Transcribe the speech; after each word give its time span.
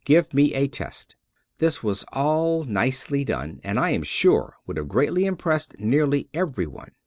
Give 0.03 0.33
me 0.33 0.55
a 0.55 0.67
test" 0.67 1.15
This 1.59 1.83
was 1.83 2.03
all 2.11 2.63
nicely 2.63 3.23
done, 3.23 3.59
and 3.63 3.79
I 3.79 3.91
am 3.91 4.01
sure 4.01 4.55
would 4.65 4.77
have 4.77 4.87
greatly 4.87 5.25
impressed 5.25 5.79
nearly 5.79 6.27
everyone. 6.33 6.93